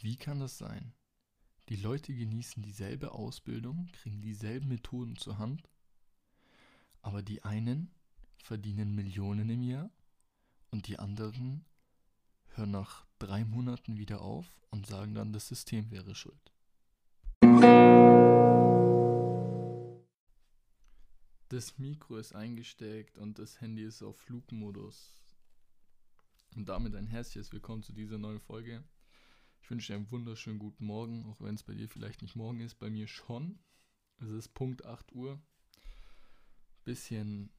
[0.00, 0.94] Wie kann das sein?
[1.68, 5.68] Die Leute genießen dieselbe Ausbildung, kriegen dieselben Methoden zur Hand,
[7.02, 7.90] aber die einen
[8.36, 9.90] verdienen Millionen im Jahr
[10.70, 11.64] und die anderen
[12.50, 16.52] hören nach drei Monaten wieder auf und sagen dann, das System wäre schuld.
[21.48, 25.12] Das Mikro ist eingesteckt und das Handy ist auf Flugmodus.
[26.54, 28.84] Und damit ein herzliches Willkommen zu dieser neuen Folge.
[29.68, 32.60] Ich wünsche dir einen wunderschönen guten Morgen, auch wenn es bei dir vielleicht nicht morgen
[32.60, 33.58] ist, bei mir schon.
[34.16, 35.38] Es ist Punkt 8 Uhr.
[36.86, 37.50] Bisschen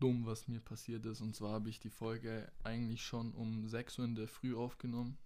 [0.00, 1.20] dumm, was mir passiert ist.
[1.20, 5.16] Und zwar habe ich die Folge eigentlich schon um 6 Uhr in der Früh aufgenommen.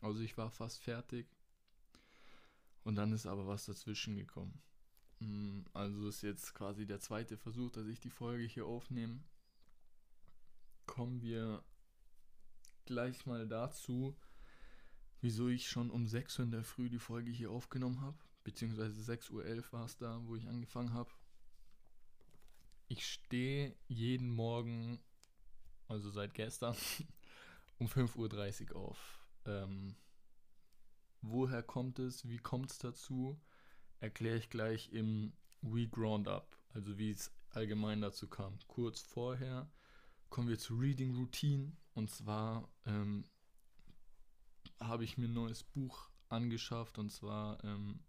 [0.00, 1.28] Also ich war fast fertig.
[2.82, 4.60] Und dann ist aber was dazwischen gekommen.
[5.20, 9.20] Mm, also ist jetzt quasi der zweite Versuch, dass ich die Folge hier aufnehme.
[10.86, 11.62] Kommen wir
[12.86, 14.16] gleich mal dazu,
[15.20, 18.18] wieso ich schon um 6 Uhr in der Früh die Folge hier aufgenommen habe.
[18.44, 21.10] Beziehungsweise 6.11 Uhr war es da, wo ich angefangen habe.
[22.88, 25.00] Ich stehe jeden Morgen,
[25.86, 26.76] also seit gestern,
[27.78, 29.18] um 5.30 Uhr auf.
[29.44, 29.96] Ähm,
[31.20, 32.26] woher kommt es?
[32.28, 33.38] Wie kommt es dazu?
[34.00, 38.58] Erkläre ich gleich im We Ground Up, also wie es allgemein dazu kam.
[38.68, 39.70] Kurz vorher
[40.30, 41.72] kommen wir zu Reading Routine.
[41.94, 43.24] Und zwar ähm,
[44.80, 48.00] habe ich mir ein neues Buch angeschafft und zwar ähm,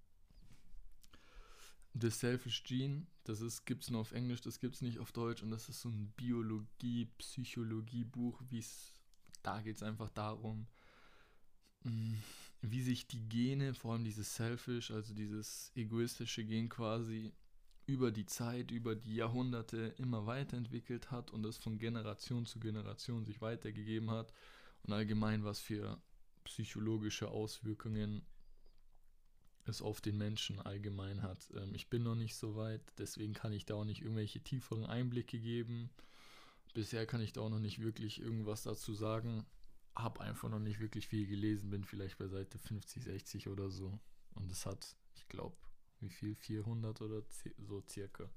[1.94, 3.08] The Selfish Gene.
[3.24, 5.82] Das ist gibt's nur auf Englisch, das gibt es nicht auf Deutsch und das ist
[5.82, 8.94] so ein Biologie, Psychologie Buch, wie es
[9.44, 10.68] da geht es einfach darum,
[11.84, 12.14] mm,
[12.62, 17.32] wie sich die Gene, vor allem dieses Selfish, also dieses egoistische Gen quasi
[17.86, 23.26] über die Zeit, über die Jahrhunderte immer weiterentwickelt hat und das von Generation zu Generation
[23.26, 24.34] sich weitergegeben hat
[24.84, 26.00] und allgemein was für
[26.50, 28.26] psychologische Auswirkungen
[29.66, 31.48] es auf den Menschen allgemein hat.
[31.56, 34.86] Ähm, ich bin noch nicht so weit, deswegen kann ich da auch nicht irgendwelche tieferen
[34.86, 35.92] Einblicke geben.
[36.74, 39.46] Bisher kann ich da auch noch nicht wirklich irgendwas dazu sagen.
[39.96, 44.00] Hab einfach noch nicht wirklich viel gelesen, bin vielleicht bei Seite 50, 60 oder so.
[44.34, 45.58] Und es hat, ich glaube,
[46.00, 46.34] wie viel?
[46.34, 47.22] 400 oder
[47.58, 48.30] so circa.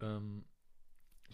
[0.00, 0.44] Ähm,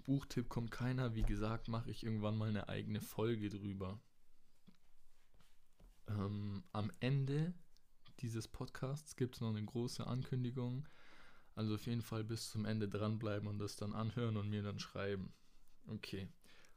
[0.04, 1.14] Buchtipp kommt keiner.
[1.14, 4.00] Wie gesagt, mache ich irgendwann mal eine eigene Folge drüber.
[6.08, 7.54] Ähm, am Ende
[8.20, 10.88] dieses Podcasts gibt es noch eine große Ankündigung.
[11.54, 14.78] Also auf jeden Fall bis zum Ende dranbleiben und das dann anhören und mir dann
[14.78, 15.32] schreiben.
[15.88, 16.28] Okay.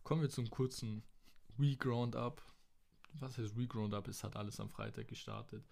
[0.03, 1.03] Kommen wir zum kurzen
[1.59, 2.41] Reground Up.
[3.13, 4.07] Was heißt Reground Up?
[4.07, 5.65] Es hat alles am Freitag gestartet.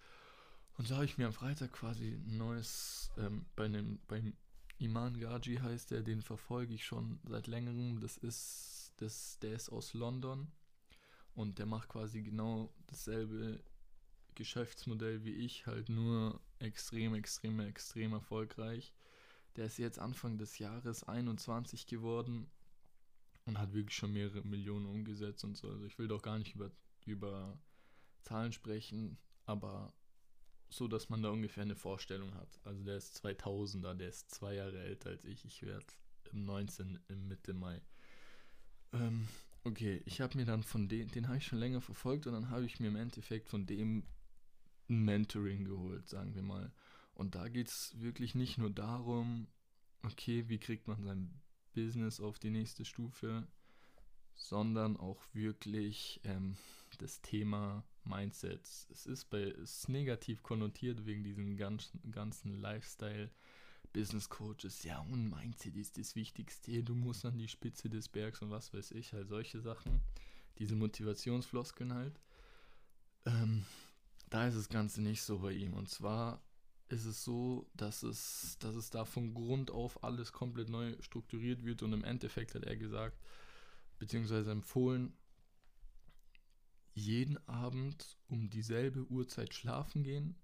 [0.76, 4.34] Und so habe ich mir am Freitag quasi ein neues, ähm, bei einem, beim
[4.78, 8.00] Iman Gaji heißt der, den verfolge ich schon seit längerem.
[8.00, 10.52] Das ist, das, der ist aus London
[11.38, 13.62] und der macht quasi genau dasselbe
[14.34, 18.92] Geschäftsmodell wie ich, halt nur extrem, extrem, extrem erfolgreich.
[19.54, 22.50] Der ist jetzt Anfang des Jahres 21 geworden
[23.44, 25.70] und hat wirklich schon mehrere Millionen umgesetzt und so.
[25.70, 26.72] Also ich will doch gar nicht über,
[27.06, 27.56] über
[28.22, 29.92] Zahlen sprechen, aber
[30.68, 32.58] so, dass man da ungefähr eine Vorstellung hat.
[32.64, 35.44] Also der ist 2000er, der ist zwei Jahre älter als ich.
[35.44, 35.86] Ich werde
[36.32, 36.98] im 19.
[37.06, 37.80] im Mitte Mai.
[38.92, 39.28] Ähm,
[39.68, 42.50] okay, ich habe mir dann von dem, den habe ich schon länger verfolgt und dann
[42.50, 44.04] habe ich mir im Endeffekt von dem
[44.88, 46.72] ein Mentoring geholt, sagen wir mal.
[47.14, 49.48] Und da geht es wirklich nicht nur darum,
[50.02, 51.40] okay, wie kriegt man sein
[51.74, 53.46] Business auf die nächste Stufe,
[54.34, 56.56] sondern auch wirklich ähm,
[56.98, 58.86] das Thema Mindsets.
[58.90, 63.30] Es ist, bei, ist negativ konnotiert wegen diesen ganzen, ganzen Lifestyle.
[63.92, 68.42] Business Coaches, ja, und Mindset ist das Wichtigste, du musst an die Spitze des Bergs
[68.42, 70.00] und was weiß ich, halt solche Sachen,
[70.58, 72.20] diese Motivationsfloskeln halt.
[73.24, 73.64] Ähm,
[74.30, 75.74] da ist das Ganze nicht so bei ihm.
[75.74, 76.42] Und zwar
[76.88, 81.64] ist es so, dass es, dass es da von Grund auf alles komplett neu strukturiert
[81.64, 83.18] wird und im Endeffekt hat er gesagt,
[83.98, 85.12] beziehungsweise empfohlen,
[86.94, 90.34] jeden Abend um dieselbe Uhrzeit schlafen gehen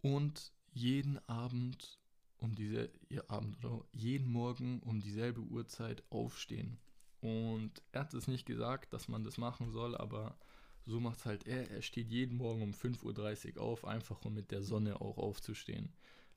[0.00, 1.98] und jeden Abend
[2.38, 6.78] um diese ihr Abend oder jeden Morgen um dieselbe Uhrzeit aufstehen.
[7.20, 10.38] Und er hat es nicht gesagt, dass man das machen soll, aber
[10.84, 11.70] so macht es halt er.
[11.70, 15.92] Er steht jeden Morgen um 5.30 Uhr auf, einfach um mit der Sonne auch aufzustehen.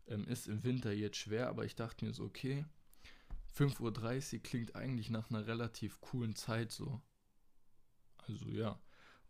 [0.08, 2.66] Ähm, ist im Winter jetzt schwer, aber ich dachte mir so, okay,
[3.56, 7.02] 5.30 Uhr klingt eigentlich nach einer relativ coolen Zeit so.
[8.28, 8.80] Also ja.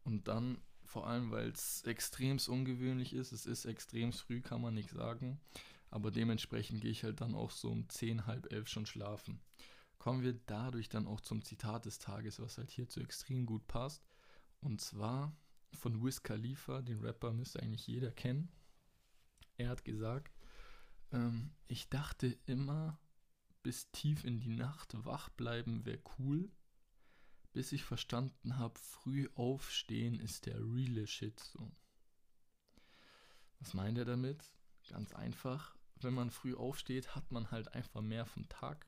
[0.04, 4.74] Und dann, vor allem, weil es extrem ungewöhnlich ist, es ist extrem früh, kann man
[4.74, 5.40] nicht sagen.
[5.92, 9.42] Aber dementsprechend gehe ich halt dann auch so um 10, halb elf schon schlafen.
[9.98, 13.68] Kommen wir dadurch dann auch zum Zitat des Tages, was halt hier zu extrem gut
[13.68, 14.06] passt.
[14.62, 15.36] Und zwar
[15.74, 18.52] von Wiz Khalifa, den Rapper müsste eigentlich jeder kennen.
[19.58, 20.34] Er hat gesagt,
[21.12, 23.00] ähm, ich dachte immer,
[23.62, 26.50] bis tief in die Nacht wach bleiben wäre cool,
[27.52, 31.72] bis ich verstanden habe, früh aufstehen ist der reale Shit so.
[33.60, 34.44] Was meint er damit?
[34.88, 38.86] Ganz einfach, wenn man früh aufsteht, hat man halt einfach mehr vom Tag.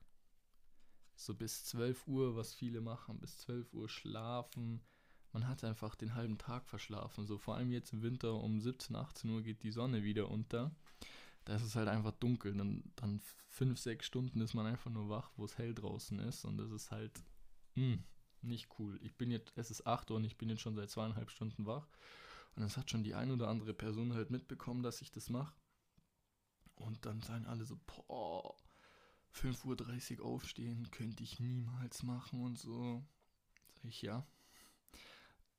[1.14, 4.80] So bis 12 Uhr, was viele machen, bis 12 Uhr schlafen.
[5.32, 7.26] Man hat einfach den halben Tag verschlafen.
[7.26, 10.74] So vor allem jetzt im Winter um 17, 18 Uhr geht die Sonne wieder unter.
[11.44, 12.54] Da ist es halt einfach dunkel.
[12.54, 16.44] Dann, dann 5, 6 Stunden ist man einfach nur wach, wo es hell draußen ist.
[16.44, 17.22] Und das ist halt
[17.74, 18.04] mh, hm,
[18.42, 18.98] nicht cool.
[19.02, 21.66] Ich bin jetzt, es ist 8 Uhr und ich bin jetzt schon seit zweieinhalb Stunden
[21.66, 21.88] wach.
[22.54, 25.54] Und es hat schon die ein oder andere Person halt mitbekommen, dass ich das mache.
[26.76, 28.56] Und dann sagen alle so, boah,
[29.34, 33.02] 5.30 Uhr aufstehen könnte ich niemals machen und so.
[33.74, 34.26] Sag ich, ja.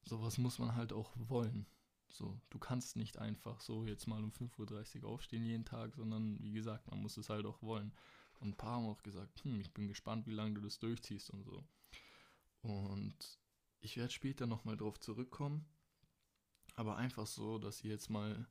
[0.06, 1.66] Sowas muss man halt auch wollen.
[2.10, 6.38] So, du kannst nicht einfach so jetzt mal um 5.30 Uhr aufstehen jeden Tag, sondern
[6.44, 7.92] wie gesagt, man muss es halt auch wollen.
[8.40, 11.32] Und ein paar haben auch gesagt, hm, ich bin gespannt, wie lange du das durchziehst
[11.32, 11.64] und so.
[12.62, 13.40] Und
[13.80, 15.66] ich werde später nochmal drauf zurückkommen.
[16.76, 18.48] Aber einfach so, dass ihr jetzt mal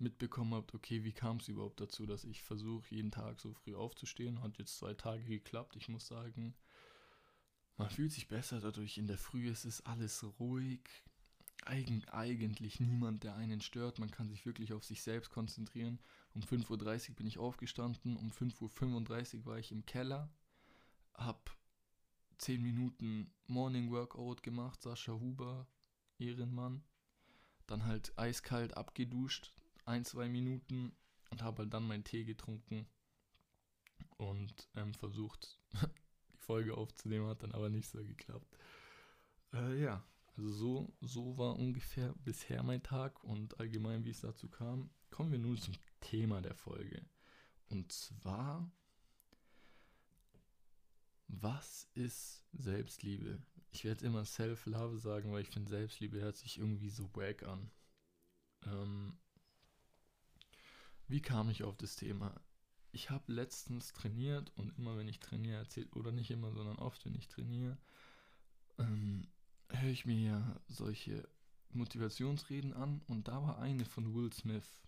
[0.00, 3.74] mitbekommen habt, okay, wie kam es überhaupt dazu, dass ich versuche, jeden Tag so früh
[3.74, 4.42] aufzustehen.
[4.42, 5.76] Hat jetzt zwei Tage geklappt.
[5.76, 6.54] Ich muss sagen,
[7.76, 8.98] man fühlt sich besser dadurch.
[8.98, 10.80] In der Früh ist es alles ruhig.
[11.64, 13.98] Eigen, eigentlich niemand, der einen stört.
[13.98, 15.98] Man kann sich wirklich auf sich selbst konzentrieren.
[16.34, 18.16] Um 5.30 Uhr bin ich aufgestanden.
[18.16, 20.30] Um 5.35 Uhr war ich im Keller.
[21.14, 21.56] Hab
[22.38, 24.82] 10 Minuten Morning Workout gemacht.
[24.82, 25.68] Sascha Huber,
[26.18, 26.82] Ehrenmann.
[27.66, 29.52] Dann halt eiskalt abgeduscht,
[29.88, 30.92] ein, zwei Minuten
[31.30, 32.86] und habe halt dann meinen Tee getrunken
[34.16, 35.58] und ähm, versucht,
[36.32, 38.56] die Folge aufzunehmen, hat dann aber nicht so geklappt.
[39.52, 40.04] Äh, ja,
[40.36, 44.90] also so, so war ungefähr bisher mein Tag und allgemein, wie es dazu kam.
[45.10, 47.04] Kommen wir nun zum Thema der Folge.
[47.68, 48.70] Und zwar,
[51.28, 53.42] was ist Selbstliebe?
[53.70, 57.70] Ich werde immer Self-Love sagen, weil ich finde, Selbstliebe hört sich irgendwie so wack an.
[58.64, 59.18] Ähm,
[61.08, 62.40] wie kam ich auf das Thema?
[62.92, 67.04] Ich habe letztens trainiert und immer wenn ich trainiere, erzählt, oder nicht immer, sondern oft,
[67.04, 67.76] wenn ich trainiere,
[68.78, 69.26] ähm,
[69.70, 71.28] höre ich mir ja solche
[71.70, 74.80] Motivationsreden an und da war eine von Will Smith.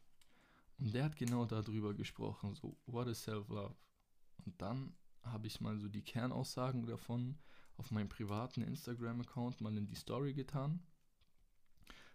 [0.78, 3.75] Und der hat genau darüber gesprochen, so, what is self-love?
[4.46, 7.38] Und dann habe ich mal so die Kernaussagen davon
[7.76, 10.82] auf meinem privaten Instagram-Account mal in die Story getan.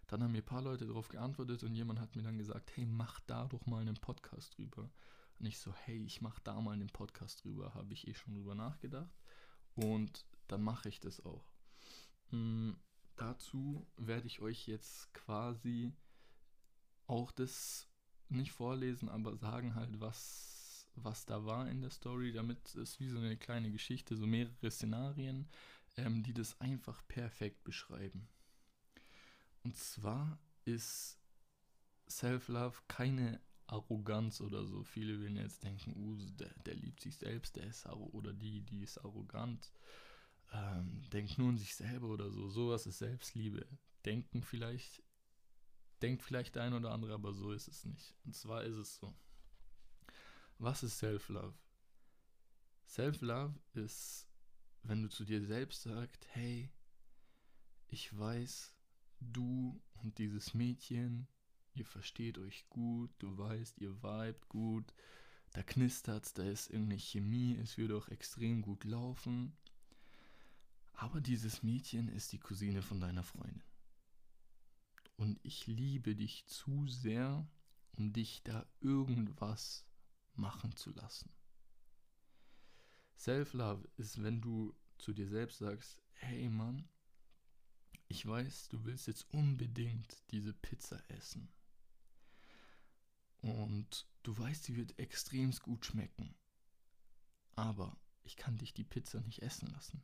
[0.06, 2.86] Dann haben mir ein paar Leute darauf geantwortet und jemand hat mir dann gesagt, hey,
[2.86, 4.90] mach da doch mal einen Podcast drüber.
[5.38, 8.34] Und ich so, hey, ich mach da mal einen Podcast drüber, habe ich eh schon
[8.34, 9.14] drüber nachgedacht.
[9.74, 11.44] Und dann mache ich das auch.
[12.30, 12.76] Mhm,
[13.16, 15.92] dazu werde ich euch jetzt quasi
[17.06, 17.88] auch das
[18.28, 23.08] nicht vorlesen, aber sagen halt, was, was da war in der Story, damit es wie
[23.08, 25.48] so eine kleine Geschichte, so mehrere Szenarien,
[25.96, 28.28] ähm, die das einfach perfekt beschreiben.
[29.66, 31.18] Und zwar ist
[32.08, 34.84] Self-Love keine Arroganz oder so.
[34.84, 38.84] Viele werden jetzt denken, uh, der, der liebt sich selbst, der ist oder die, die
[38.84, 39.72] ist arrogant.
[40.52, 42.48] Ähm, denkt nur an sich selber oder so.
[42.48, 43.66] Sowas ist Selbstliebe.
[44.04, 45.02] Denken vielleicht,
[46.00, 48.14] denkt vielleicht der ein oder andere, aber so ist es nicht.
[48.24, 49.12] Und zwar ist es so.
[50.58, 51.58] Was ist Self-Love?
[52.86, 54.28] Self-Love ist,
[54.84, 56.70] wenn du zu dir selbst sagst, hey,
[57.88, 58.75] ich weiß,
[59.20, 61.26] du und dieses Mädchen,
[61.74, 64.92] ihr versteht euch gut, du weißt, ihr vibet gut,
[65.52, 69.56] da knistert's, da ist irgendeine Chemie, es würde auch extrem gut laufen.
[70.92, 73.62] Aber dieses Mädchen ist die Cousine von deiner Freundin.
[75.16, 77.46] Und ich liebe dich zu sehr,
[77.96, 79.86] um dich da irgendwas
[80.34, 81.30] machen zu lassen.
[83.18, 86.88] Self-Love ist, wenn du zu dir selbst sagst, hey Mann,
[88.08, 91.48] ich weiß, du willst jetzt unbedingt diese Pizza essen.
[93.40, 96.34] Und du weißt, sie wird extrem gut schmecken.
[97.54, 100.02] Aber ich kann dich die Pizza nicht essen lassen,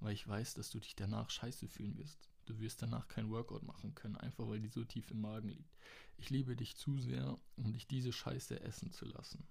[0.00, 2.28] weil ich weiß, dass du dich danach scheiße fühlen wirst.
[2.44, 5.76] Du wirst danach kein Workout machen können, einfach weil die so tief im Magen liegt.
[6.16, 9.46] Ich liebe dich zu sehr, um dich diese Scheiße essen zu lassen.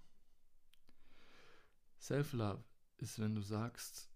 [1.99, 2.63] Self-Love
[2.97, 4.09] ist, wenn du sagst,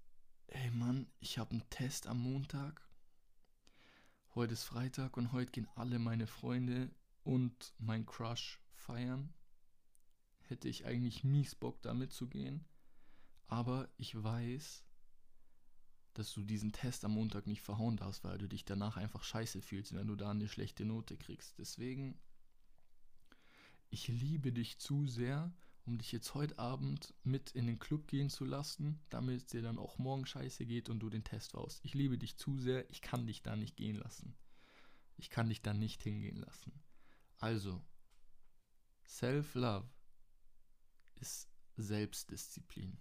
[0.47, 2.88] hey Mann, ich habe einen Test am Montag
[4.35, 6.91] Heute ist Freitag und heute gehen alle meine Freunde
[7.23, 9.33] und mein Crush feiern.
[10.41, 12.63] Hätte ich eigentlich mies Bock da mitzugehen.
[13.47, 14.85] Aber ich weiß,
[16.13, 19.63] dass du diesen Test am Montag nicht verhauen darfst, weil du dich danach einfach scheiße
[19.63, 21.57] fühlst, wenn du da eine schlechte Note kriegst.
[21.57, 22.15] Deswegen,
[23.89, 25.51] ich liebe dich zu sehr,
[25.89, 29.63] um dich jetzt heute Abend mit in den Club gehen zu lassen, damit es dir
[29.63, 31.79] dann auch morgen scheiße geht und du den Test raus.
[31.81, 34.37] Ich liebe dich zu sehr, ich kann dich da nicht gehen lassen.
[35.17, 36.71] Ich kann dich da nicht hingehen lassen.
[37.39, 37.81] Also,
[39.07, 39.89] Self-Love
[41.15, 42.99] ist Selbstdisziplin,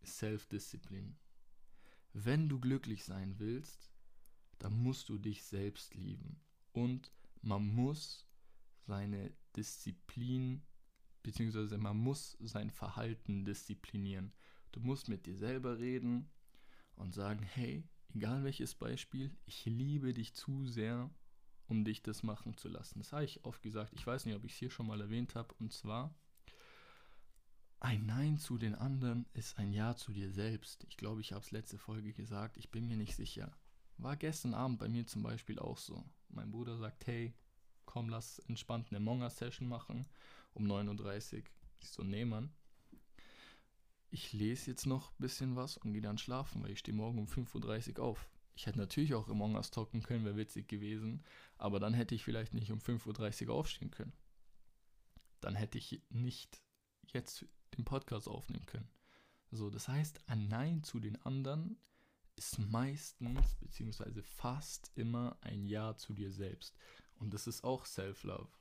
[0.00, 1.16] ist Self-Disziplin.
[2.12, 3.90] Wenn du glücklich sein willst,
[4.58, 6.42] dann musst du dich selbst lieben.
[6.72, 8.26] Und man muss
[8.86, 10.62] seine Disziplin,
[11.22, 14.32] beziehungsweise man muss sein Verhalten disziplinieren.
[14.72, 16.30] Du musst mit dir selber reden
[16.96, 17.84] und sagen, hey,
[18.14, 21.10] egal welches Beispiel, ich liebe dich zu sehr,
[21.66, 22.98] um dich das machen zu lassen.
[22.98, 25.34] Das habe ich oft gesagt, ich weiß nicht, ob ich es hier schon mal erwähnt
[25.34, 26.14] habe, und zwar,
[27.80, 30.84] ein Nein zu den anderen ist ein Ja zu dir selbst.
[30.88, 33.56] Ich glaube, ich habe es letzte Folge gesagt, ich bin mir nicht sicher.
[33.98, 36.04] War gestern Abend bei mir zum Beispiel auch so.
[36.28, 37.34] Mein Bruder sagt, hey,
[37.84, 40.06] komm, lass entspannt eine Monga-Session machen
[40.58, 41.42] um 9.30 Uhr.
[41.80, 42.52] Ich so, nee, Mann.
[44.10, 47.18] Ich lese jetzt noch ein bisschen was und gehe dann schlafen, weil ich stehe morgen
[47.18, 48.28] um 5.30 Uhr auf.
[48.54, 51.22] Ich hätte natürlich auch Among Us talken können, wäre witzig gewesen,
[51.58, 54.12] aber dann hätte ich vielleicht nicht um 5.30 Uhr aufstehen können.
[55.40, 56.60] Dann hätte ich nicht
[57.12, 57.46] jetzt
[57.76, 58.90] den Podcast aufnehmen können.
[59.50, 61.78] So, das heißt, ein Nein zu den anderen
[62.36, 66.76] ist meistens beziehungsweise fast immer ein Ja zu dir selbst.
[67.16, 68.57] Und das ist auch Self-Love.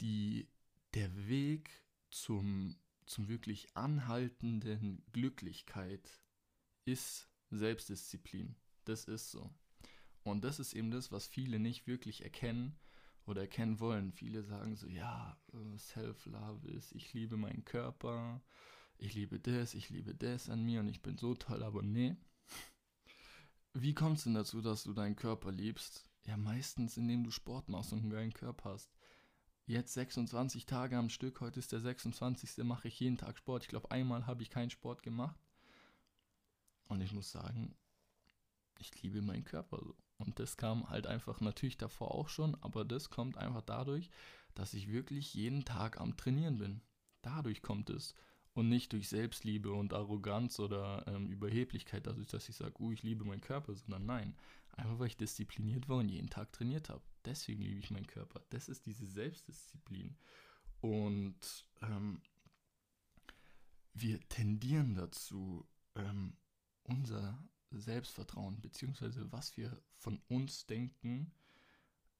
[0.00, 1.70] Der Weg
[2.10, 2.76] zum,
[3.06, 6.20] zum wirklich anhaltenden Glücklichkeit
[6.84, 8.56] ist Selbstdisziplin.
[8.84, 9.50] Das ist so.
[10.22, 12.78] Und das ist eben das, was viele nicht wirklich erkennen
[13.26, 14.12] oder erkennen wollen.
[14.12, 18.42] Viele sagen so, ja, äh, Self-Love ist, ich liebe meinen Körper,
[18.98, 22.16] ich liebe das, ich liebe das an mir und ich bin so toll, aber nee.
[23.74, 26.08] Wie kommt es denn dazu, dass du deinen Körper liebst?
[26.24, 28.95] Ja, meistens, indem du Sport machst und einen geilen Körper hast.
[29.68, 32.64] Jetzt 26 Tage am Stück, heute ist der 26.
[32.64, 33.64] mache ich jeden Tag Sport.
[33.64, 35.36] Ich glaube, einmal habe ich keinen Sport gemacht.
[36.88, 37.74] Und ich muss sagen,
[38.78, 39.96] ich liebe meinen Körper so.
[40.18, 44.08] Und das kam halt einfach natürlich davor auch schon, aber das kommt einfach dadurch,
[44.54, 46.80] dass ich wirklich jeden Tag am Trainieren bin.
[47.22, 48.14] Dadurch kommt es.
[48.54, 53.02] Und nicht durch Selbstliebe und Arroganz oder ähm, Überheblichkeit, dadurch, dass ich sage, uh, ich
[53.02, 54.36] liebe meinen Körper, sondern nein.
[54.76, 57.02] Einfach weil ich diszipliniert war und jeden Tag trainiert habe.
[57.26, 58.40] Deswegen liebe ich meinen Körper.
[58.50, 60.16] Das ist diese Selbstdisziplin.
[60.80, 62.22] Und ähm,
[63.92, 65.66] wir tendieren dazu,
[65.96, 66.36] ähm,
[66.84, 67.38] unser
[67.70, 71.32] Selbstvertrauen, beziehungsweise was wir von uns denken,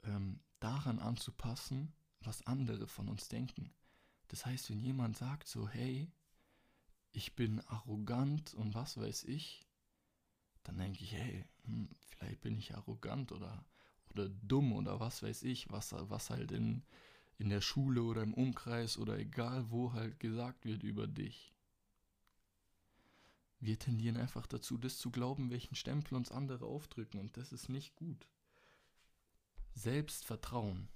[0.03, 3.73] ähm, daran anzupassen, was andere von uns denken.
[4.27, 6.11] Das heißt, wenn jemand sagt so, hey,
[7.11, 9.65] ich bin arrogant und was weiß ich,
[10.63, 13.65] dann denke ich, hey, hm, vielleicht bin ich arrogant oder,
[14.17, 16.83] oder dumm oder was weiß ich, was, was halt in,
[17.37, 21.53] in der Schule oder im Umkreis oder egal wo halt gesagt wird über dich.
[23.59, 27.69] Wir tendieren einfach dazu, das zu glauben, welchen Stempel uns andere aufdrücken und das ist
[27.69, 28.27] nicht gut.
[29.73, 30.89] Selbstvertrauen,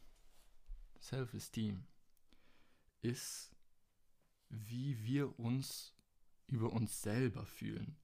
[0.99, 1.85] Self-Esteem
[3.01, 3.51] ist,
[4.49, 5.93] wie wir uns
[6.47, 7.95] über uns selber fühlen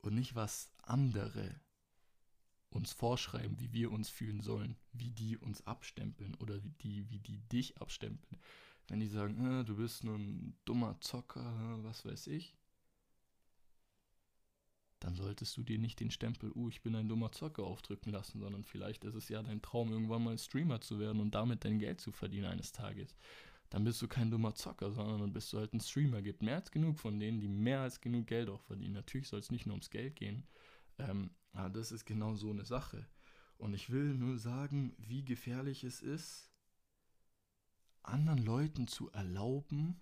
[0.00, 1.60] und nicht was andere
[2.76, 7.18] uns vorschreiben, wie wir uns fühlen sollen, wie die uns abstempeln oder wie die, wie
[7.18, 8.40] die dich abstempeln.
[8.88, 12.54] Wenn die sagen, äh, du bist nur ein dummer Zocker, was weiß ich,
[15.00, 18.40] dann solltest du dir nicht den Stempel, uh, ich bin ein dummer Zocker aufdrücken lassen,
[18.40, 21.78] sondern vielleicht ist es ja dein Traum, irgendwann mal Streamer zu werden und damit dein
[21.78, 23.14] Geld zu verdienen eines Tages.
[23.70, 26.22] Dann bist du kein dummer Zocker, sondern dann bist du halt ein Streamer.
[26.22, 28.94] Gibt mehr als genug von denen, die mehr als genug Geld auch verdienen.
[28.94, 30.44] Natürlich soll es nicht nur ums Geld gehen,
[30.98, 33.06] ähm, aber das ist genau so eine Sache.
[33.58, 36.50] Und ich will nur sagen, wie gefährlich es ist,
[38.02, 40.00] anderen Leuten zu erlauben,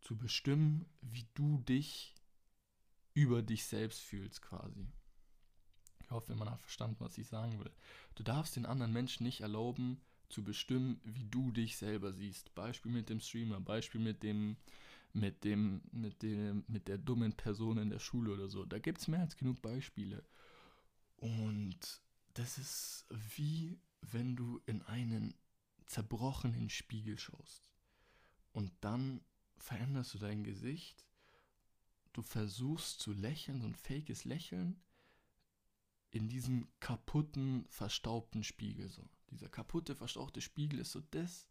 [0.00, 2.14] zu bestimmen, wie du dich
[3.14, 4.86] über dich selbst fühlst quasi.
[6.00, 7.72] Ich hoffe, man hat verstanden, was ich sagen will.
[8.14, 12.54] Du darfst den anderen Menschen nicht erlauben, zu bestimmen, wie du dich selber siehst.
[12.54, 14.56] Beispiel mit dem Streamer, Beispiel mit dem,
[15.12, 18.64] mit dem, mit dem, mit der dummen Person in der Schule oder so.
[18.64, 20.24] Da gibt es mehr als genug Beispiele.
[21.16, 22.02] Und
[22.34, 25.34] das ist wie wenn du in einen
[25.86, 27.70] zerbrochenen Spiegel schaust.
[28.52, 29.20] Und dann
[29.56, 31.06] veränderst du dein Gesicht
[32.16, 34.80] du versuchst zu lächeln, so ein fakes Lächeln
[36.10, 38.88] in diesem kaputten, verstaubten Spiegel.
[38.88, 39.06] So.
[39.30, 41.46] Dieser kaputte, verstaubte Spiegel ist so das,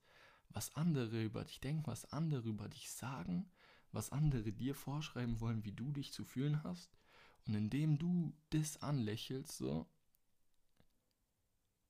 [0.55, 3.51] was andere über dich denken, was andere über dich sagen,
[3.91, 6.97] was andere dir vorschreiben wollen, wie du dich zu fühlen hast.
[7.45, 9.85] Und indem du das anlächelst, so,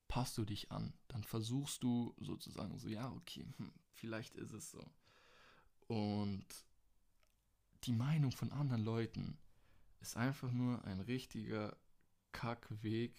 [0.07, 0.95] passt du dich an.
[1.07, 4.83] Dann versuchst du sozusagen so, ja, okay, hm, vielleicht ist es so.
[5.87, 6.47] Und
[7.83, 9.37] die Meinung von anderen Leuten
[9.99, 11.77] ist einfach nur ein richtiger
[12.31, 13.15] Kackweg,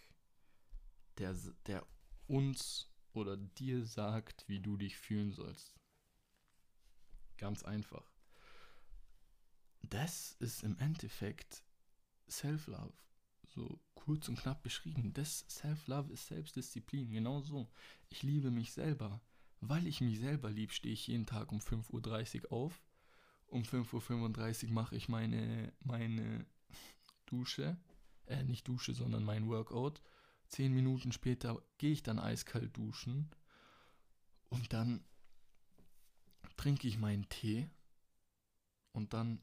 [1.18, 1.36] der,
[1.66, 1.86] der
[2.26, 5.74] uns oder dir sagt, wie du dich fühlen sollst.
[7.38, 8.12] Ganz einfach.
[9.82, 11.62] Das ist im Endeffekt
[12.28, 12.94] Self-Love.
[13.46, 15.12] So kurz und knapp beschrieben.
[15.12, 17.10] Das Self-Love ist Selbstdisziplin.
[17.10, 17.68] Genau so.
[18.08, 19.20] Ich liebe mich selber.
[19.60, 22.82] Weil ich mich selber liebe, stehe ich jeden Tag um 5.30 Uhr auf.
[23.46, 26.46] Um 5.35 Uhr mache ich meine, meine
[27.26, 27.76] Dusche.
[28.26, 30.02] Äh, nicht Dusche, sondern mein Workout.
[30.48, 33.30] Zehn Minuten später gehe ich dann eiskalt duschen.
[34.48, 35.04] Und dann
[36.56, 37.68] trinke ich meinen Tee.
[38.92, 39.42] Und dann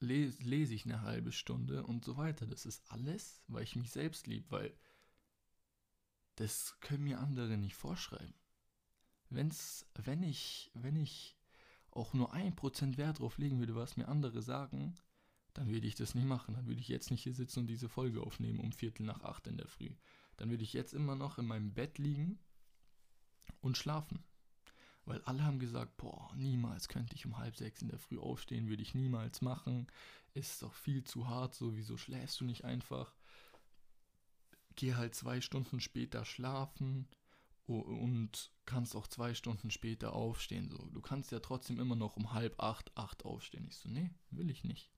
[0.00, 2.46] lese, lese ich eine halbe Stunde und so weiter.
[2.46, 4.76] Das ist alles, weil ich mich selbst liebe, weil
[6.36, 8.34] das können mir andere nicht vorschreiben.
[9.28, 11.36] Wenn's, wenn ich, wenn ich
[11.90, 14.94] auch nur ein Prozent Wert drauf legen würde, was mir andere sagen,
[15.54, 16.54] dann würde ich das nicht machen.
[16.54, 19.46] Dann würde ich jetzt nicht hier sitzen und diese Folge aufnehmen um Viertel nach acht
[19.46, 19.90] in der Früh.
[20.36, 22.38] Dann würde ich jetzt immer noch in meinem Bett liegen
[23.60, 24.24] und schlafen.
[25.04, 28.68] Weil alle haben gesagt, boah, niemals könnte ich um halb sechs in der Früh aufstehen,
[28.68, 29.86] würde ich niemals machen.
[30.34, 33.14] Ist doch viel zu hart, so wieso schläfst du nicht einfach?
[34.76, 37.08] Geh halt zwei Stunden später schlafen
[37.66, 40.70] und kannst auch zwei Stunden später aufstehen.
[40.70, 43.66] So, du kannst ja trotzdem immer noch um halb acht, acht aufstehen.
[43.68, 44.90] Ich so, nee, will ich nicht.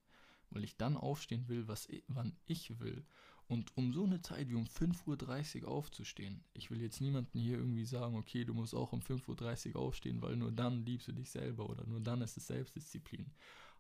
[0.52, 3.04] Weil ich dann aufstehen will, was, wann ich will.
[3.48, 7.58] Und um so eine Zeit wie um 5.30 Uhr aufzustehen, ich will jetzt niemanden hier
[7.58, 11.12] irgendwie sagen, okay, du musst auch um 5.30 Uhr aufstehen, weil nur dann liebst du
[11.12, 13.30] dich selber oder nur dann ist es Selbstdisziplin.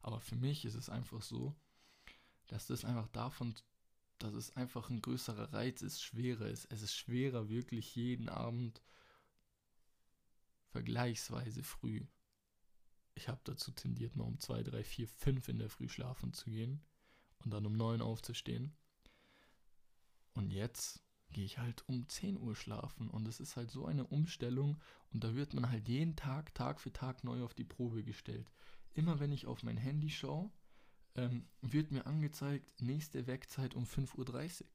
[0.02, 1.54] Aber für mich ist es einfach so,
[2.48, 3.54] dass das einfach davon,
[4.18, 6.66] dass es einfach ein größerer Reiz ist, schwerer ist.
[6.70, 8.82] Es ist schwerer, wirklich jeden Abend
[10.68, 12.04] vergleichsweise früh.
[13.14, 16.50] Ich habe dazu tendiert, mal um 2, 3, 4, 5 in der Früh schlafen zu
[16.50, 16.80] gehen
[17.44, 18.74] und dann um 9 aufzustehen.
[20.34, 24.06] Und jetzt gehe ich halt um 10 Uhr schlafen und es ist halt so eine
[24.06, 24.80] Umstellung
[25.12, 28.50] und da wird man halt jeden Tag, Tag für Tag neu auf die Probe gestellt.
[28.94, 30.50] Immer wenn ich auf mein Handy schaue,
[31.14, 34.68] ähm, wird mir angezeigt, nächste Wegzeit um 5.30 Uhr.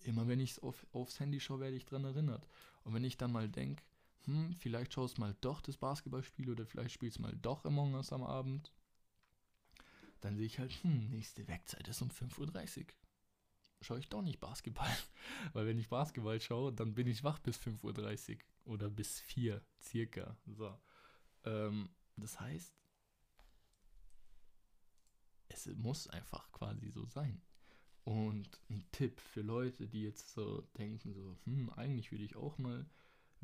[0.00, 2.46] Immer wenn ich auf, aufs Handy schaue, werde ich daran erinnert.
[2.82, 3.82] Und wenn ich dann mal denke,
[4.24, 8.22] hm, vielleicht schaust mal doch das Basketballspiel oder vielleicht spielst mal doch Among Us am
[8.22, 8.72] Abend,
[10.20, 12.86] dann sehe ich halt, hm, nächste Wegzeit ist um 5.30 Uhr
[13.84, 14.88] schaue ich doch nicht Basketball.
[15.52, 19.62] Weil wenn ich Basketball schaue, dann bin ich wach bis 5.30 Uhr oder bis 4
[19.80, 20.36] circa.
[20.46, 20.76] So.
[21.44, 22.74] Ähm, das heißt,
[25.48, 27.42] es muss einfach quasi so sein.
[28.04, 32.58] Und ein Tipp für Leute, die jetzt so denken, so, hm, eigentlich würde ich auch
[32.58, 32.86] mal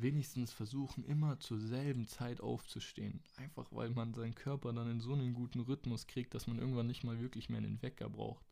[0.02, 3.22] wenigstens versuchen, immer zur selben Zeit aufzustehen.
[3.36, 6.86] Einfach weil man seinen Körper dann in so einen guten Rhythmus kriegt, dass man irgendwann
[6.86, 8.44] nicht mal wirklich mehr einen Wecker braucht.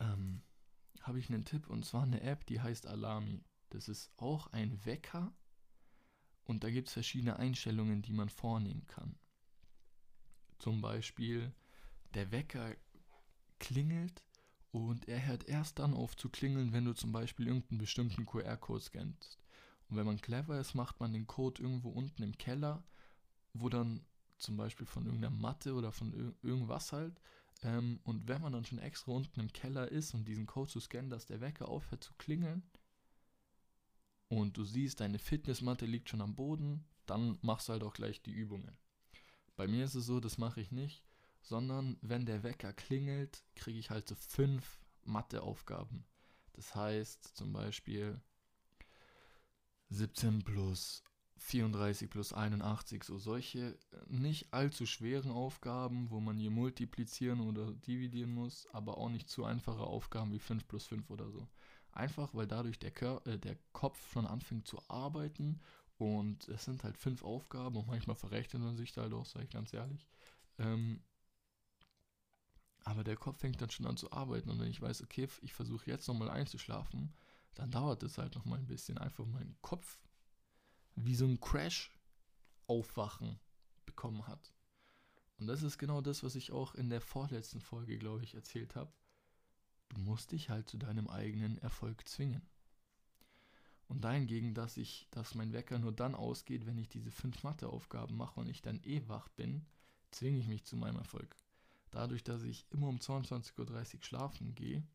[0.00, 0.42] Ähm,
[1.00, 3.44] habe ich einen Tipp und zwar eine App, die heißt Alami.
[3.70, 5.32] Das ist auch ein Wecker
[6.44, 9.18] und da gibt es verschiedene Einstellungen, die man vornehmen kann.
[10.58, 11.52] Zum Beispiel,
[12.14, 12.76] der Wecker
[13.58, 14.24] klingelt
[14.70, 18.82] und er hört erst dann auf zu klingeln, wenn du zum Beispiel irgendeinen bestimmten QR-Code
[18.82, 19.38] scannst.
[19.94, 22.82] Und wenn man clever ist, macht man den Code irgendwo unten im Keller,
[23.52, 24.04] wo dann
[24.38, 27.20] zum Beispiel von irgendeiner Matte oder von irgendwas halt
[27.62, 30.80] ähm, und wenn man dann schon extra unten im Keller ist und diesen Code zu
[30.80, 32.64] scannen, dass der Wecker aufhört zu klingeln
[34.26, 38.20] und du siehst, deine Fitnessmatte liegt schon am Boden, dann machst du halt auch gleich
[38.20, 38.76] die Übungen.
[39.54, 41.04] Bei mir ist es so, das mache ich nicht,
[41.40, 46.04] sondern wenn der Wecker klingelt, kriege ich halt so fünf Matheaufgaben.
[46.54, 48.20] Das heißt zum Beispiel
[49.90, 51.02] 17 plus
[51.36, 57.72] 34 plus 81, so solche äh, nicht allzu schweren Aufgaben, wo man hier multiplizieren oder
[57.72, 61.48] dividieren muss, aber auch nicht zu einfache Aufgaben wie 5 plus 5 oder so.
[61.92, 65.60] Einfach, weil dadurch der, Kör äh, der Kopf schon anfängt zu arbeiten
[65.98, 69.44] und es sind halt fünf Aufgaben und manchmal verrechnet man sich da halt auch, sage
[69.44, 70.08] ich ganz ehrlich.
[70.58, 71.02] Ähm,
[72.84, 75.54] aber der Kopf fängt dann schon an zu arbeiten und wenn ich weiß, okay, ich
[75.54, 77.14] versuche jetzt nochmal einzuschlafen,
[77.54, 79.98] dann dauert es halt nochmal ein bisschen, einfach meinen Kopf
[80.96, 81.92] wie so ein Crash
[82.66, 83.38] aufwachen
[83.86, 84.52] bekommen hat.
[85.38, 88.76] Und das ist genau das, was ich auch in der vorletzten Folge, glaube ich, erzählt
[88.76, 88.92] habe.
[89.88, 92.42] Du musst dich halt zu deinem eigenen Erfolg zwingen.
[93.86, 98.16] Und dahingegen, dass ich, dass mein Wecker nur dann ausgeht, wenn ich diese fünf Matheaufgaben
[98.16, 99.66] mache und ich dann eh wach bin,
[100.10, 101.36] zwinge ich mich zu meinem Erfolg.
[101.90, 104.86] Dadurch, dass ich immer um 22.30 Uhr schlafen gehe,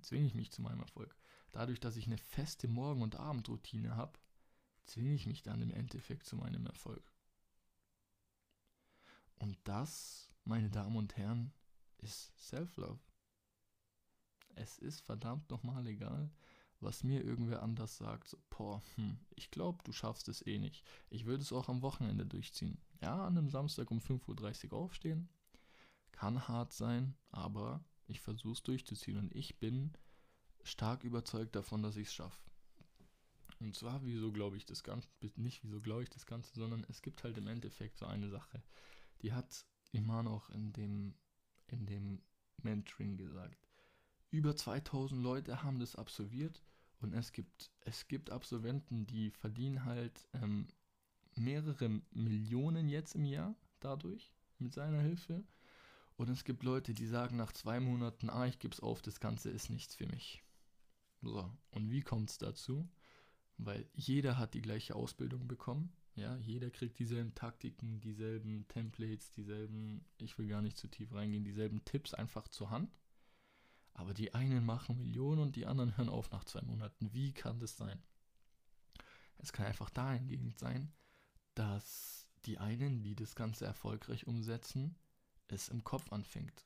[0.00, 1.17] zwinge ich mich zu meinem Erfolg.
[1.52, 4.18] Dadurch, dass ich eine feste Morgen- und Abendroutine habe,
[4.84, 7.12] zwinge ich mich dann im Endeffekt zu meinem Erfolg.
[9.38, 11.52] Und das, meine Damen und Herren,
[11.98, 13.00] ist Self-Love.
[14.54, 16.30] Es ist verdammt nochmal egal,
[16.80, 18.28] was mir irgendwer anders sagt.
[18.28, 20.84] So, boah, hm, ich glaube, du schaffst es eh nicht.
[21.10, 22.80] Ich würde es auch am Wochenende durchziehen.
[23.00, 25.28] Ja, an einem Samstag um 5.30 Uhr aufstehen.
[26.12, 29.18] Kann hart sein, aber ich versuche es durchzuziehen.
[29.18, 29.92] Und ich bin
[30.68, 32.40] stark überzeugt davon, dass ich es schaffe.
[33.60, 37.02] Und zwar, wieso glaube ich das Ganze, nicht wieso glaube ich das Ganze, sondern es
[37.02, 38.62] gibt halt im Endeffekt so eine Sache,
[39.22, 41.14] die hat Iman auch in dem,
[41.66, 42.22] in dem
[42.62, 43.66] Mentoring gesagt.
[44.30, 46.62] Über 2000 Leute haben das absolviert
[47.00, 50.68] und es gibt, es gibt Absolventen, die verdienen halt ähm,
[51.34, 55.44] mehrere Millionen jetzt im Jahr dadurch, mit seiner Hilfe.
[56.16, 59.50] Und es gibt Leute, die sagen nach zwei Monaten, ah, ich es auf, das Ganze
[59.50, 60.42] ist nichts für mich.
[61.20, 62.88] So, und wie kommt es dazu?
[63.56, 65.92] Weil jeder hat die gleiche Ausbildung bekommen.
[66.14, 71.44] Ja, jeder kriegt dieselben Taktiken, dieselben Templates, dieselben, ich will gar nicht zu tief reingehen,
[71.44, 72.96] dieselben Tipps einfach zur Hand.
[73.94, 77.12] Aber die einen machen Millionen und die anderen hören auf nach zwei Monaten.
[77.12, 78.02] Wie kann das sein?
[79.38, 80.92] Es kann einfach dahingehend sein,
[81.54, 84.96] dass die einen, die das Ganze erfolgreich umsetzen,
[85.48, 86.64] es im Kopf anfängt.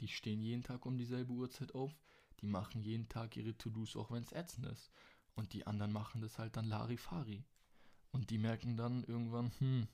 [0.00, 1.94] Die stehen jeden Tag um dieselbe Uhrzeit auf,
[2.40, 4.90] die machen jeden Tag ihre To-Dos, auch wenn es ätzend ist.
[5.34, 7.44] Und die anderen machen das halt dann Larifari.
[8.10, 9.88] Und die merken dann irgendwann, hm,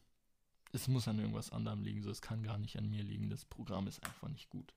[0.72, 3.44] es muss an irgendwas anderem liegen, so es kann gar nicht an mir liegen, das
[3.44, 4.74] Programm ist einfach nicht gut.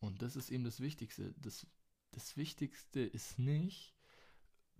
[0.00, 1.34] Und das ist eben das Wichtigste.
[1.38, 1.66] Das,
[2.12, 3.94] das Wichtigste ist nicht,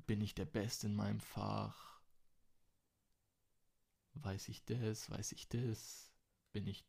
[0.06, 2.00] bin ich der Beste in meinem Fach?
[4.14, 5.11] Weiß ich das?
[5.11, 6.11] Weiß ich das?
[6.52, 6.85] Bin ich,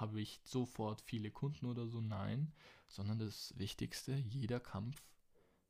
[0.00, 2.00] habe ich sofort viele Kunden oder so?
[2.00, 2.52] Nein,
[2.88, 5.02] sondern das Wichtigste, jeder Kampf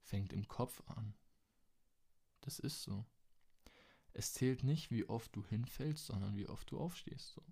[0.02, 1.14] fängt im Kopf an.
[2.40, 3.04] Das ist so.
[4.12, 7.32] Es zählt nicht, wie oft du hinfällst, sondern wie oft du aufstehst.
[7.32, 7.42] So.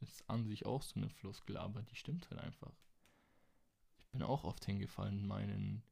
[0.00, 2.72] Ist an sich auch so eine Floskel, aber die stimmt halt einfach.
[3.98, 5.82] Ich bin auch oft hingefallen in meinen,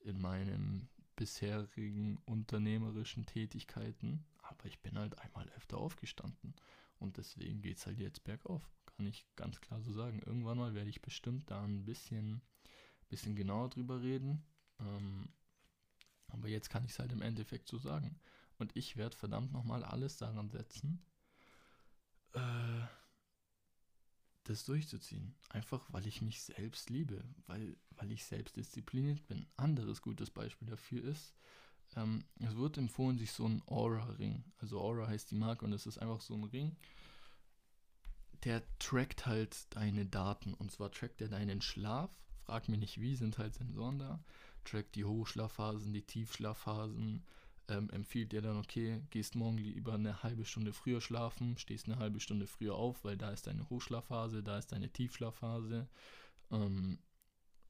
[0.00, 6.54] in meinen bisherigen unternehmerischen Tätigkeiten, aber ich bin halt einmal öfter aufgestanden.
[6.98, 8.70] Und deswegen geht es halt jetzt bergauf.
[8.96, 10.20] Kann ich ganz klar so sagen.
[10.24, 12.40] Irgendwann mal werde ich bestimmt da ein bisschen,
[13.08, 14.44] bisschen genauer drüber reden.
[14.80, 15.28] Ähm,
[16.28, 18.18] aber jetzt kann ich es halt im Endeffekt so sagen.
[18.58, 21.04] Und ich werde verdammt nochmal alles daran setzen,
[22.32, 22.86] äh,
[24.44, 25.34] das durchzuziehen.
[25.48, 29.46] Einfach weil ich mich selbst liebe, weil, weil ich selbst diszipliniert bin.
[29.56, 31.34] Anderes gutes Beispiel dafür ist,
[31.96, 35.86] ähm, es wird empfohlen, sich so ein Aura-Ring, also Aura heißt die Marke und es
[35.86, 36.76] ist einfach so ein Ring,
[38.44, 40.54] der trackt halt deine Daten.
[40.54, 42.10] Und zwar trackt er deinen Schlaf.
[42.44, 44.22] Frag mich nicht wie, sind halt Sensoren da.
[44.64, 47.24] Trackt die Hochschlafphasen, die Tiefschlafphasen,
[47.68, 51.98] ähm, empfiehlt dir dann, okay, gehst morgen lieber eine halbe Stunde früher schlafen, stehst eine
[51.98, 55.88] halbe Stunde früher auf, weil da ist deine Hochschlafphase, da ist deine Tiefschlafphase.
[56.50, 56.98] Ähm,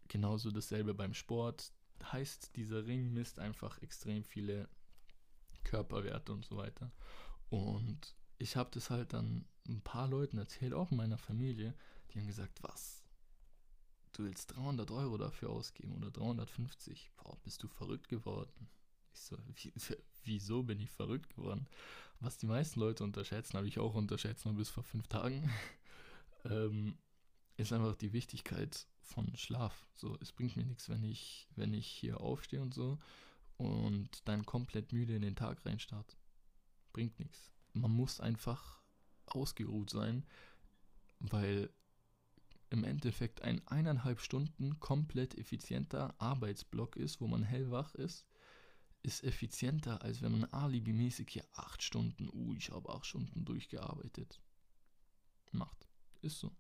[0.09, 1.73] genauso dasselbe beim Sport.
[2.13, 4.69] Heißt, dieser Ring misst einfach extrem viele
[5.63, 6.91] Körperwerte und so weiter.
[7.51, 11.75] Und ich habe das halt dann ein paar Leuten erzählt, auch in meiner Familie,
[12.11, 13.03] die haben gesagt, was?
[14.12, 17.11] Du willst 300 Euro dafür ausgeben oder 350?
[17.16, 18.68] Boah, bist du verrückt geworden?
[19.12, 19.73] Ich so, wie,
[20.25, 21.66] wieso bin ich verrückt geworden?
[22.20, 25.51] Was die meisten Leute unterschätzen, habe ich auch unterschätzt, nur bis vor fünf Tagen,
[26.44, 26.97] ähm,
[27.57, 29.87] ist einfach die Wichtigkeit von Schlaf.
[29.94, 32.99] So, es bringt mir nichts, wenn ich, wenn ich hier aufstehe und so
[33.57, 36.16] und dann komplett müde in den Tag reinstart.
[36.92, 37.54] Bringt nichts.
[37.75, 38.81] Man muss einfach
[39.27, 40.27] ausgeruht sein,
[41.21, 41.71] weil
[42.71, 48.27] im Endeffekt ein eineinhalb Stunden komplett effizienter Arbeitsblock ist, wo man hellwach ist
[49.05, 54.41] ist effizienter, als wenn man alibimäßig hier acht Stunden, uh, ich habe acht Stunden durchgearbeitet,
[55.53, 55.87] macht.
[56.23, 56.51] Ist so.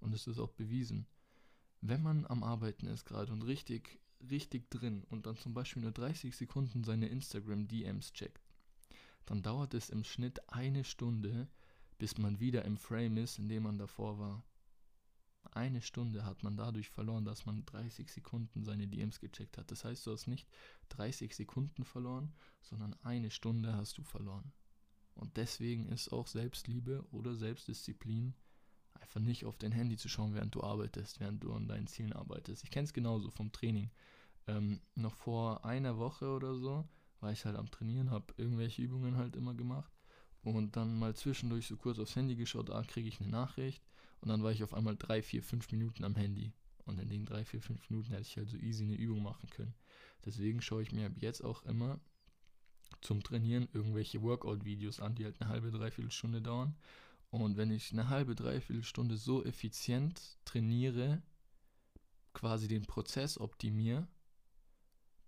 [0.00, 1.06] Und es ist auch bewiesen.
[1.80, 5.92] Wenn man am Arbeiten ist gerade und richtig, richtig drin und dann zum Beispiel nur
[5.92, 8.43] 30 Sekunden seine Instagram-DMs checkt,
[9.26, 11.48] dann dauert es im Schnitt eine Stunde,
[11.98, 14.44] bis man wieder im Frame ist, in dem man davor war.
[15.52, 19.70] Eine Stunde hat man dadurch verloren, dass man 30 Sekunden seine DMs gecheckt hat.
[19.70, 20.48] Das heißt, du hast nicht
[20.88, 22.32] 30 Sekunden verloren,
[22.62, 24.52] sondern eine Stunde hast du verloren.
[25.14, 28.34] Und deswegen ist auch Selbstliebe oder Selbstdisziplin
[28.94, 32.12] einfach nicht auf dein Handy zu schauen, während du arbeitest, während du an deinen Zielen
[32.12, 32.64] arbeitest.
[32.64, 33.90] Ich kenne es genauso vom Training.
[34.46, 36.88] Ähm, noch vor einer Woche oder so
[37.24, 39.90] war ich halt am Trainieren, habe irgendwelche Übungen halt immer gemacht
[40.42, 43.82] und dann mal zwischendurch so kurz aufs Handy geschaut, da kriege ich eine Nachricht
[44.20, 46.52] und dann war ich auf einmal drei, vier, fünf Minuten am Handy.
[46.84, 49.48] Und in den drei, vier, fünf Minuten hätte ich halt so easy eine Übung machen
[49.48, 49.74] können.
[50.26, 51.98] Deswegen schaue ich mir ab jetzt auch immer
[53.00, 56.76] zum Trainieren irgendwelche Workout-Videos an, die halt eine halbe, dreiviertel Stunde dauern.
[57.30, 61.22] Und wenn ich eine halbe, dreiviertel Stunde so effizient trainiere,
[62.34, 64.06] quasi den Prozess optimiere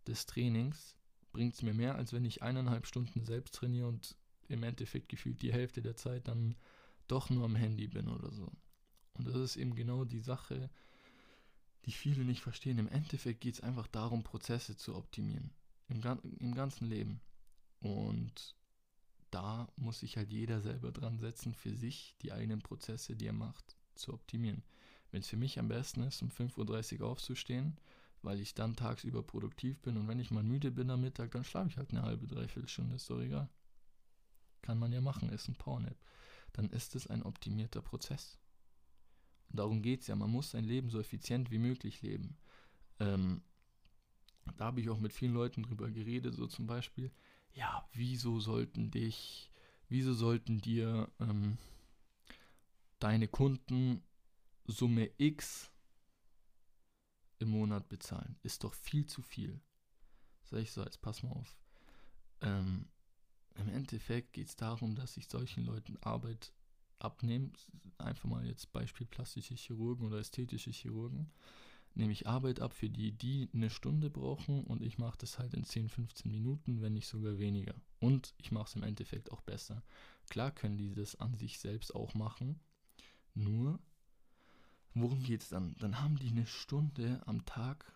[0.06, 0.94] des Trainings,
[1.36, 4.16] bringt es mir mehr, als wenn ich eineinhalb Stunden selbst trainiere und
[4.48, 6.56] im Endeffekt gefühlt die Hälfte der Zeit dann
[7.08, 8.50] doch nur am Handy bin oder so.
[9.12, 10.70] Und das ist eben genau die Sache,
[11.84, 12.78] die viele nicht verstehen.
[12.78, 15.50] Im Endeffekt geht es einfach darum, Prozesse zu optimieren.
[15.88, 16.00] Im,
[16.40, 17.20] Im ganzen Leben.
[17.80, 18.56] Und
[19.30, 23.34] da muss sich halt jeder selber dran setzen, für sich die eigenen Prozesse, die er
[23.34, 24.62] macht, zu optimieren.
[25.10, 27.78] Wenn es für mich am besten ist, um 5.30 Uhr aufzustehen,
[28.26, 31.44] weil ich dann tagsüber produktiv bin und wenn ich mal müde bin am Mittag, dann
[31.44, 33.48] schlafe ich halt eine halbe, dreiviertel Stunde, ist doch egal.
[34.62, 35.96] Kann man ja machen, ist ein Powernap.
[36.52, 38.36] Dann ist es ein optimierter Prozess.
[39.48, 42.36] Und darum geht es ja, man muss sein Leben so effizient wie möglich leben.
[42.98, 43.42] Ähm,
[44.56, 47.12] da habe ich auch mit vielen Leuten drüber geredet, so zum Beispiel,
[47.52, 49.52] ja, wieso sollten dich,
[49.88, 51.58] wieso sollten dir ähm,
[52.98, 54.02] deine Kunden
[54.64, 55.70] Summe X
[57.38, 58.36] im Monat bezahlen?
[58.42, 59.60] Ist doch viel zu viel.
[60.44, 61.56] Sag ich so, jetzt pass mal auf.
[62.40, 62.88] Ähm,
[63.54, 66.52] Im Endeffekt geht es darum, dass ich solchen Leuten Arbeit
[66.98, 67.50] abnehme.
[67.98, 71.32] Einfach mal jetzt Beispiel plastische Chirurgen oder ästhetische Chirurgen
[71.96, 75.54] nehme ich Arbeit ab, für die die eine Stunde brauchen und ich mache das halt
[75.54, 77.74] in 10, 15 Minuten, wenn nicht sogar weniger.
[78.00, 79.82] Und ich mache es im Endeffekt auch besser.
[80.28, 82.60] Klar können die das an sich selbst auch machen,
[83.34, 83.80] nur
[84.96, 85.74] worum geht es dann?
[85.78, 87.92] Dann haben die eine Stunde am Tag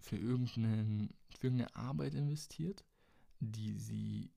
[0.00, 2.84] für, irgendeinen, für irgendeine Arbeit investiert,
[3.40, 4.30] die sie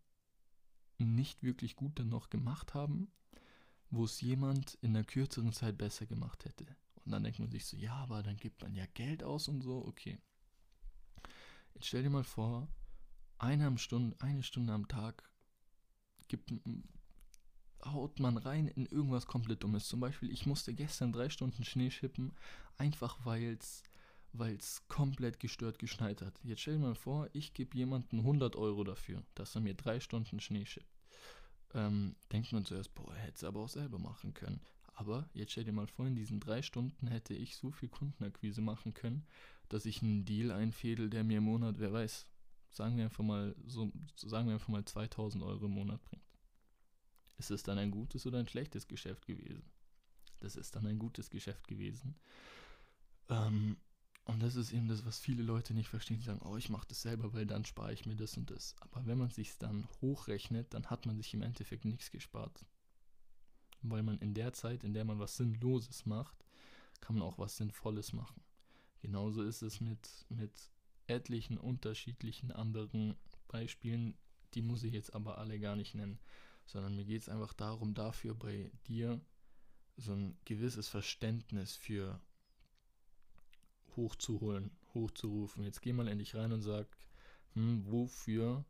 [0.98, 3.12] nicht wirklich gut dann noch gemacht haben,
[3.90, 6.66] wo es jemand in einer kürzeren Zeit besser gemacht hätte.
[7.06, 9.62] Und dann denkt man sich so, ja, aber dann gibt man ja Geld aus und
[9.62, 10.20] so, okay.
[11.74, 12.68] Jetzt stell dir mal vor,
[13.38, 15.32] eine Stunde, eine Stunde am Tag
[16.28, 16.54] gibt,
[17.86, 19.88] haut man rein in irgendwas komplett Dummes.
[19.88, 22.34] Zum Beispiel, ich musste gestern drei Stunden Schnee schippen,
[22.78, 23.58] einfach weil
[24.58, 26.40] es komplett gestört geschneit hat.
[26.44, 30.00] Jetzt stell dir mal vor, ich gebe jemandem 100 Euro dafür, dass er mir drei
[30.00, 30.88] Stunden Schnee schippt.
[31.74, 34.62] Ähm, denkt man zuerst, boah, hätte es aber auch selber machen können.
[34.96, 38.62] Aber jetzt stell dir mal vor, in diesen drei Stunden hätte ich so viel Kundenakquise
[38.62, 39.26] machen können,
[39.70, 42.28] dass ich einen Deal einfädel, der mir im Monat, wer weiß,
[42.72, 46.29] sagen wir einfach mal so, sagen wir einfach mal 2000 Euro im Monat bringt.
[47.40, 49.64] Ist es dann ein gutes oder ein schlechtes Geschäft gewesen?
[50.40, 52.16] Das ist dann ein gutes Geschäft gewesen.
[53.30, 53.78] Ähm,
[54.26, 56.18] und das ist eben das, was viele Leute nicht verstehen.
[56.18, 58.76] Die sagen, oh, ich mache das selber, weil dann spare ich mir das und das.
[58.80, 62.64] Aber wenn man sich dann hochrechnet, dann hat man sich im Endeffekt nichts gespart
[63.82, 66.46] weil man in der Zeit, in der man was Sinnloses macht,
[67.02, 68.42] kann man auch was Sinnvolles machen.
[69.02, 70.52] Genauso ist es mit, mit
[71.08, 73.16] etlichen unterschiedlichen anderen
[73.48, 74.18] Beispielen,
[74.54, 76.20] die muss ich jetzt aber alle gar nicht nennen,
[76.72, 79.20] sondern mir geht es einfach darum, dafür bei dir
[79.98, 82.22] so ein gewisses Verständnis für
[83.96, 85.64] hochzuholen, hochzurufen.
[85.64, 86.88] Jetzt geh mal in dich rein und sag,
[87.54, 88.66] hm, wofür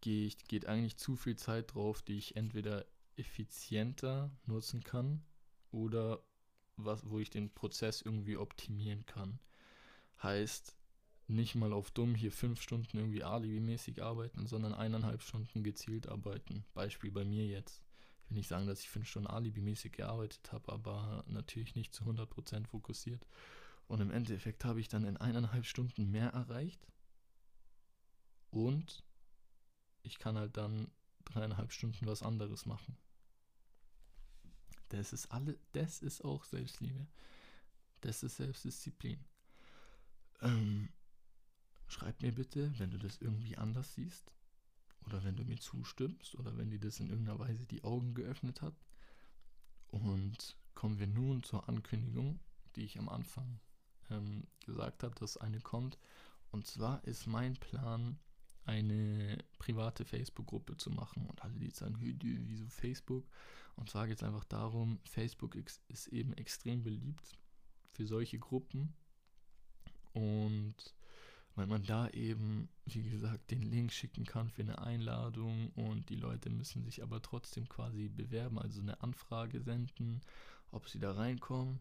[0.00, 2.86] geht, geht eigentlich zu viel Zeit drauf, die ich entweder
[3.16, 5.22] effizienter nutzen kann
[5.70, 6.24] oder
[6.76, 9.38] was, wo ich den Prozess irgendwie optimieren kann.
[10.22, 10.76] Heißt,
[11.26, 16.64] nicht mal auf dumm hier fünf Stunden irgendwie alibimäßig arbeiten, sondern eineinhalb Stunden gezielt arbeiten.
[16.74, 17.82] Beispiel bei mir jetzt.
[18.24, 22.04] Ich will nicht sagen, dass ich fünf Stunden alibimäßig gearbeitet habe, aber natürlich nicht zu
[22.04, 23.26] 100% fokussiert.
[23.86, 26.86] Und im Endeffekt habe ich dann in eineinhalb Stunden mehr erreicht.
[28.50, 29.02] Und
[30.02, 30.90] ich kann halt dann
[31.24, 32.96] dreieinhalb Stunden was anderes machen.
[34.90, 37.06] Das ist alle, das ist auch Selbstliebe.
[38.00, 39.18] Das ist Selbstdisziplin.
[40.42, 40.90] Ähm,
[41.88, 44.32] schreib mir bitte, wenn du das irgendwie anders siehst
[45.06, 48.62] oder wenn du mir zustimmst oder wenn dir das in irgendeiner Weise die Augen geöffnet
[48.62, 48.74] hat.
[49.90, 52.40] Und kommen wir nun zur Ankündigung,
[52.74, 53.60] die ich am Anfang
[54.10, 55.98] ähm, gesagt habe, dass eine kommt.
[56.50, 58.18] Und zwar ist mein Plan,
[58.64, 61.26] eine private Facebook-Gruppe zu machen.
[61.26, 63.26] Und alle, die sagen, wieso Facebook?
[63.76, 67.36] Und zwar geht es einfach darum, Facebook ist eben extrem beliebt
[67.92, 68.94] für solche Gruppen.
[70.12, 70.94] Und
[71.54, 76.16] weil man da eben, wie gesagt, den Link schicken kann für eine Einladung und die
[76.16, 80.20] Leute müssen sich aber trotzdem quasi bewerben, also eine Anfrage senden,
[80.72, 81.80] ob sie da reinkommen.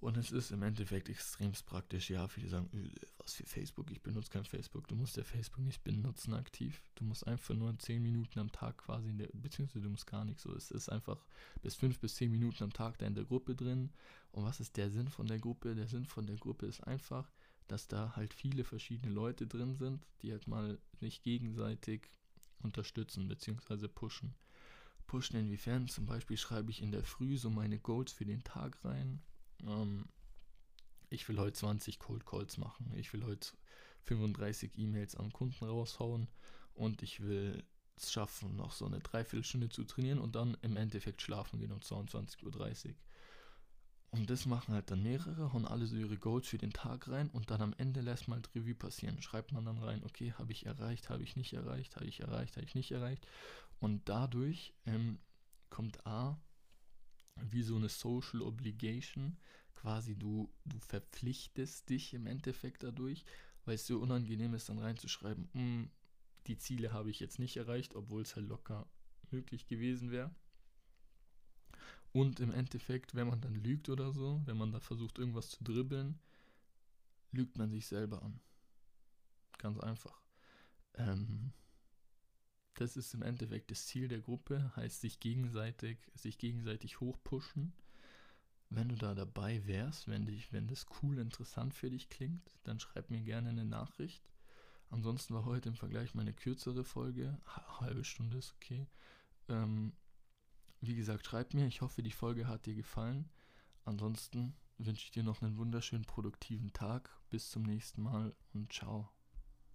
[0.00, 2.08] Und es ist im Endeffekt extremst praktisch.
[2.08, 4.88] Ja, viele sagen, äh, was für Facebook, ich benutze kein Facebook.
[4.88, 6.82] Du musst ja Facebook nicht benutzen aktiv.
[6.94, 10.24] Du musst einfach nur 10 Minuten am Tag quasi in der, beziehungsweise du musst gar
[10.24, 10.54] nicht so.
[10.54, 11.22] Es ist einfach
[11.60, 13.90] bis 5 bis 10 Minuten am Tag da in der Gruppe drin.
[14.32, 15.74] Und was ist der Sinn von der Gruppe?
[15.74, 17.30] Der Sinn von der Gruppe ist einfach,
[17.70, 22.10] dass da halt viele verschiedene Leute drin sind, die halt mal sich gegenseitig
[22.62, 24.34] unterstützen beziehungsweise pushen.
[25.06, 25.88] Pushen inwiefern?
[25.88, 29.22] Zum Beispiel schreibe ich in der Früh so meine Goals für den Tag rein
[29.66, 30.06] ähm,
[31.08, 32.92] ich will heute 20 Cold Calls machen.
[32.96, 33.48] Ich will heute
[34.04, 36.28] 35 E-Mails an Kunden raushauen
[36.74, 37.64] und ich will
[37.96, 41.80] es schaffen, noch so eine Dreiviertelstunde zu trainieren und dann im Endeffekt schlafen gehen um
[41.80, 42.94] 22.30 Uhr.
[44.12, 47.30] Und das machen halt dann mehrere, hauen alle so ihre Goals für den Tag rein
[47.30, 49.22] und dann am Ende lässt mal halt Revue passieren.
[49.22, 52.56] Schreibt man dann rein, okay, habe ich erreicht, habe ich nicht erreicht, habe ich erreicht,
[52.56, 53.24] habe ich nicht erreicht.
[53.78, 55.20] Und dadurch ähm,
[55.70, 56.40] kommt A,
[57.36, 59.38] wie so eine Social Obligation.
[59.76, 63.24] Quasi du, du verpflichtest dich im Endeffekt dadurch,
[63.64, 65.90] weil es so unangenehm ist, dann reinzuschreiben, hm,
[66.48, 68.90] die Ziele habe ich jetzt nicht erreicht, obwohl es halt locker
[69.30, 70.34] möglich gewesen wäre.
[72.12, 75.62] Und im Endeffekt, wenn man dann lügt oder so, wenn man da versucht, irgendwas zu
[75.62, 76.18] dribbeln,
[77.32, 78.40] lügt man sich selber an.
[79.58, 80.20] Ganz einfach.
[80.94, 81.52] Ähm,
[82.74, 87.72] das ist im Endeffekt das Ziel der Gruppe, heißt sich gegenseitig, sich gegenseitig hochpushen.
[88.70, 92.80] Wenn du da dabei wärst, wenn, dich, wenn das cool interessant für dich klingt, dann
[92.80, 94.22] schreib mir gerne eine Nachricht.
[94.88, 97.38] Ansonsten war heute im Vergleich meine kürzere Folge.
[97.80, 98.86] Halbe Stunde ist okay.
[99.48, 99.92] Ähm,
[100.80, 101.66] wie gesagt, schreib mir.
[101.66, 103.28] Ich hoffe, die Folge hat dir gefallen.
[103.84, 107.10] Ansonsten wünsche ich dir noch einen wunderschönen produktiven Tag.
[107.28, 109.10] Bis zum nächsten Mal und ciao.